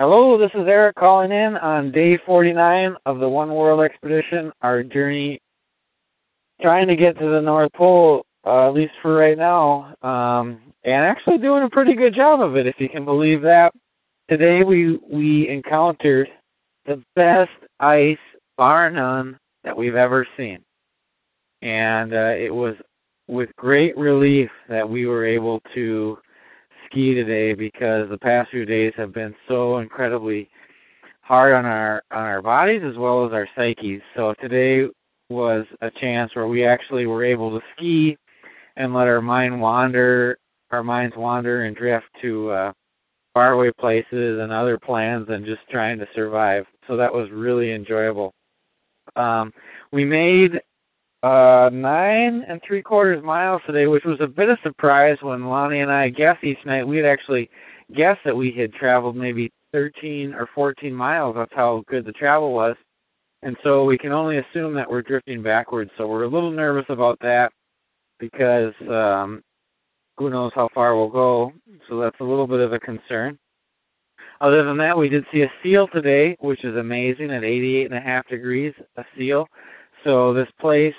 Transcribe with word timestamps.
Hello, 0.00 0.38
this 0.38 0.50
is 0.54 0.66
Eric 0.66 0.96
calling 0.96 1.30
in 1.30 1.58
on 1.58 1.92
day 1.92 2.16
49 2.24 2.96
of 3.04 3.18
the 3.18 3.28
One 3.28 3.52
World 3.52 3.82
Expedition, 3.82 4.50
our 4.62 4.82
journey 4.82 5.42
trying 6.62 6.88
to 6.88 6.96
get 6.96 7.18
to 7.18 7.28
the 7.28 7.42
North 7.42 7.70
Pole, 7.74 8.24
uh, 8.46 8.68
at 8.68 8.72
least 8.72 8.94
for 9.02 9.14
right 9.14 9.36
now, 9.36 9.94
um, 10.00 10.58
and 10.84 11.04
actually 11.04 11.36
doing 11.36 11.64
a 11.64 11.68
pretty 11.68 11.92
good 11.92 12.14
job 12.14 12.40
of 12.40 12.56
it, 12.56 12.66
if 12.66 12.76
you 12.78 12.88
can 12.88 13.04
believe 13.04 13.42
that. 13.42 13.74
Today 14.30 14.64
we, 14.64 14.98
we 15.12 15.46
encountered 15.50 16.30
the 16.86 17.04
best 17.14 17.50
ice, 17.78 18.16
bar 18.56 18.90
none, 18.90 19.38
that 19.64 19.76
we've 19.76 19.96
ever 19.96 20.26
seen. 20.34 20.60
And 21.60 22.14
uh, 22.14 22.36
it 22.38 22.54
was 22.54 22.74
with 23.28 23.54
great 23.56 23.98
relief 23.98 24.48
that 24.66 24.88
we 24.88 25.04
were 25.04 25.26
able 25.26 25.60
to 25.74 26.16
ski 26.90 27.14
today 27.14 27.54
because 27.54 28.08
the 28.08 28.18
past 28.18 28.50
few 28.50 28.64
days 28.64 28.92
have 28.96 29.12
been 29.12 29.34
so 29.48 29.78
incredibly 29.78 30.48
hard 31.22 31.52
on 31.52 31.64
our 31.64 32.02
on 32.10 32.22
our 32.22 32.42
bodies 32.42 32.82
as 32.84 32.96
well 32.96 33.24
as 33.24 33.32
our 33.32 33.48
psyches. 33.56 34.02
So 34.16 34.34
today 34.40 34.88
was 35.28 35.64
a 35.80 35.90
chance 35.90 36.34
where 36.34 36.48
we 36.48 36.64
actually 36.64 37.06
were 37.06 37.24
able 37.24 37.50
to 37.58 37.64
ski 37.76 38.16
and 38.76 38.92
let 38.92 39.06
our 39.06 39.20
mind 39.20 39.60
wander, 39.60 40.38
our 40.70 40.82
minds 40.82 41.16
wander 41.16 41.64
and 41.64 41.76
drift 41.76 42.06
to 42.22 42.50
uh, 42.50 42.72
faraway 43.34 43.70
places 43.78 44.40
and 44.40 44.50
other 44.50 44.78
plans 44.78 45.28
and 45.28 45.46
just 45.46 45.60
trying 45.70 45.98
to 45.98 46.08
survive. 46.14 46.66
So 46.88 46.96
that 46.96 47.12
was 47.12 47.30
really 47.30 47.72
enjoyable. 47.72 48.32
Um, 49.16 49.52
we 49.92 50.04
made 50.04 50.60
uh, 51.22 51.70
nine 51.72 52.44
and 52.48 52.60
three 52.66 52.82
quarters 52.82 53.22
miles 53.22 53.60
today, 53.66 53.86
which 53.86 54.04
was 54.04 54.20
a 54.20 54.26
bit 54.26 54.48
of 54.48 54.58
a 54.58 54.62
surprise 54.62 55.18
when 55.20 55.48
Lonnie 55.48 55.80
and 55.80 55.90
I 55.90 56.08
guessed 56.08 56.44
each 56.44 56.64
night. 56.64 56.86
We 56.86 56.96
had 56.96 57.06
actually 57.06 57.50
guessed 57.94 58.20
that 58.24 58.36
we 58.36 58.52
had 58.52 58.72
traveled 58.72 59.16
maybe 59.16 59.52
13 59.72 60.34
or 60.34 60.48
14 60.54 60.94
miles. 60.94 61.36
That's 61.36 61.52
how 61.54 61.84
good 61.88 62.04
the 62.04 62.12
travel 62.12 62.52
was. 62.52 62.76
And 63.42 63.56
so 63.62 63.84
we 63.84 63.96
can 63.98 64.12
only 64.12 64.38
assume 64.38 64.74
that 64.74 64.90
we're 64.90 65.02
drifting 65.02 65.42
backwards. 65.42 65.90
So 65.96 66.06
we're 66.06 66.24
a 66.24 66.28
little 66.28 66.50
nervous 66.50 66.86
about 66.88 67.18
that 67.20 67.52
because 68.18 68.74
um, 68.88 69.42
who 70.18 70.30
knows 70.30 70.52
how 70.54 70.68
far 70.74 70.96
we'll 70.96 71.08
go. 71.08 71.52
So 71.88 71.98
that's 71.98 72.20
a 72.20 72.24
little 72.24 72.46
bit 72.46 72.60
of 72.60 72.72
a 72.72 72.78
concern. 72.78 73.38
Other 74.40 74.62
than 74.64 74.78
that, 74.78 74.96
we 74.96 75.08
did 75.08 75.26
see 75.32 75.42
a 75.42 75.52
seal 75.62 75.86
today, 75.88 76.36
which 76.40 76.64
is 76.64 76.76
amazing 76.76 77.30
at 77.30 77.44
88 77.44 77.86
and 77.86 77.94
a 77.94 78.00
half 78.00 78.26
degrees, 78.28 78.72
a 78.96 79.04
seal. 79.16 79.46
So 80.04 80.32
this 80.32 80.48
place, 80.60 80.94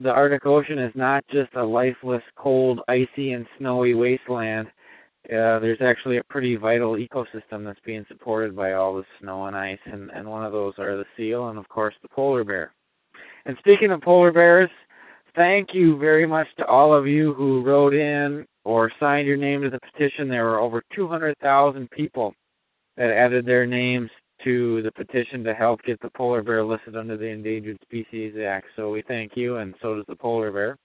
the 0.00 0.12
Arctic 0.12 0.46
Ocean, 0.46 0.78
is 0.78 0.92
not 0.94 1.24
just 1.28 1.54
a 1.54 1.64
lifeless, 1.64 2.22
cold, 2.36 2.80
icy, 2.88 3.32
and 3.32 3.46
snowy 3.58 3.94
wasteland. 3.94 4.68
Uh, 5.26 5.58
there's 5.58 5.80
actually 5.80 6.18
a 6.18 6.24
pretty 6.24 6.56
vital 6.56 6.92
ecosystem 6.92 7.64
that's 7.64 7.80
being 7.84 8.04
supported 8.08 8.54
by 8.54 8.74
all 8.74 8.94
the 8.94 9.04
snow 9.20 9.46
and 9.46 9.56
ice, 9.56 9.78
and, 9.86 10.10
and 10.10 10.28
one 10.28 10.44
of 10.44 10.52
those 10.52 10.74
are 10.78 10.96
the 10.96 11.04
seal 11.16 11.48
and, 11.48 11.58
of 11.58 11.68
course, 11.68 11.94
the 12.02 12.08
polar 12.08 12.44
bear. 12.44 12.72
And 13.44 13.56
speaking 13.58 13.90
of 13.90 14.00
polar 14.00 14.32
bears, 14.32 14.70
thank 15.34 15.74
you 15.74 15.98
very 15.98 16.26
much 16.26 16.48
to 16.58 16.66
all 16.66 16.92
of 16.94 17.06
you 17.06 17.32
who 17.34 17.62
wrote 17.62 17.94
in 17.94 18.46
or 18.64 18.90
signed 18.98 19.26
your 19.26 19.36
name 19.36 19.62
to 19.62 19.70
the 19.70 19.80
petition. 19.80 20.28
There 20.28 20.44
were 20.44 20.60
over 20.60 20.82
200,000 20.94 21.90
people 21.90 22.34
that 22.96 23.10
added 23.10 23.46
their 23.46 23.66
names 23.66 24.10
to 24.44 24.82
the 24.82 24.92
petition 24.92 25.42
to 25.44 25.54
help 25.54 25.82
get 25.82 26.00
the 26.00 26.10
polar 26.10 26.42
bear 26.42 26.64
listed 26.64 26.96
under 26.96 27.16
the 27.16 27.26
Endangered 27.26 27.78
Species 27.82 28.34
Act. 28.38 28.66
So 28.76 28.90
we 28.90 29.02
thank 29.02 29.36
you, 29.36 29.56
and 29.56 29.74
so 29.80 29.96
does 29.96 30.04
the 30.08 30.16
polar 30.16 30.52
bear. 30.52 30.76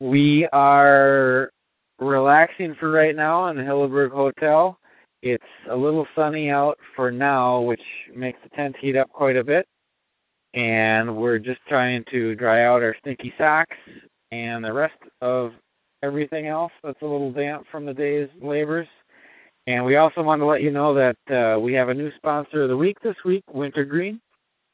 We 0.00 0.48
are 0.52 1.50
relaxing 1.98 2.74
for 2.74 2.90
right 2.90 3.14
now 3.14 3.46
in 3.48 3.56
the 3.56 3.62
Hilleberg 3.62 4.10
Hotel. 4.10 4.78
It's 5.22 5.44
a 5.70 5.76
little 5.76 6.06
sunny 6.16 6.50
out 6.50 6.78
for 6.96 7.12
now, 7.12 7.60
which 7.60 7.82
makes 8.14 8.40
the 8.42 8.48
tent 8.50 8.76
heat 8.80 8.96
up 8.96 9.12
quite 9.12 9.36
a 9.36 9.44
bit. 9.44 9.68
And 10.54 11.16
we're 11.16 11.38
just 11.38 11.60
trying 11.68 12.04
to 12.10 12.34
dry 12.34 12.64
out 12.64 12.82
our 12.82 12.96
stinky 13.00 13.32
socks 13.38 13.76
and 14.32 14.64
the 14.64 14.72
rest 14.72 14.98
of 15.20 15.52
everything 16.02 16.48
else 16.48 16.72
that's 16.82 17.00
a 17.02 17.06
little 17.06 17.30
damp 17.30 17.64
from 17.70 17.86
the 17.86 17.94
day's 17.94 18.28
labors. 18.40 18.88
And 19.66 19.84
we 19.84 19.96
also 19.96 20.22
want 20.22 20.40
to 20.40 20.46
let 20.46 20.62
you 20.62 20.70
know 20.70 20.94
that 20.94 21.16
uh, 21.30 21.58
we 21.60 21.74
have 21.74 21.88
a 21.88 21.94
new 21.94 22.10
sponsor 22.16 22.62
of 22.62 22.68
the 22.68 22.76
week 22.76 23.00
this 23.00 23.16
week, 23.24 23.44
Wintergreen, 23.52 24.20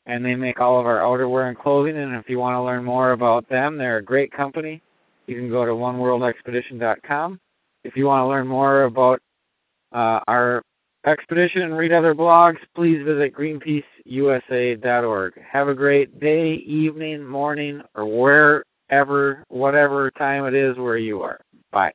and 0.06 0.24
they 0.24 0.34
make 0.34 0.60
all 0.60 0.80
of 0.80 0.86
our 0.86 1.00
outerwear 1.00 1.48
and 1.48 1.58
clothing. 1.58 1.98
And 1.98 2.14
if 2.14 2.30
you 2.30 2.38
want 2.38 2.54
to 2.54 2.62
learn 2.62 2.84
more 2.84 3.12
about 3.12 3.46
them, 3.48 3.76
they're 3.76 3.98
a 3.98 4.02
great 4.02 4.32
company. 4.32 4.80
You 5.26 5.36
can 5.36 5.50
go 5.50 5.66
to 5.66 5.72
oneworldexpedition.com. 5.72 7.38
If 7.84 7.96
you 7.96 8.06
want 8.06 8.22
to 8.22 8.28
learn 8.28 8.46
more 8.46 8.84
about 8.84 9.20
uh, 9.92 10.20
our 10.26 10.62
expedition 11.04 11.60
and 11.62 11.76
read 11.76 11.92
other 11.92 12.14
blogs, 12.14 12.58
please 12.74 13.04
visit 13.04 13.34
greenpeaceusa.org. 13.34 15.42
Have 15.42 15.68
a 15.68 15.74
great 15.74 16.18
day, 16.18 16.54
evening, 16.54 17.26
morning, 17.26 17.82
or 17.94 18.64
wherever, 18.90 19.44
whatever 19.48 20.10
time 20.12 20.46
it 20.46 20.54
is 20.54 20.78
where 20.78 20.96
you 20.96 21.20
are. 21.22 21.40
Bye. 21.72 21.92